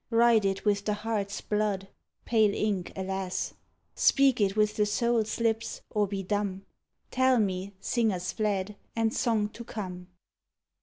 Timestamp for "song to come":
9.13-10.07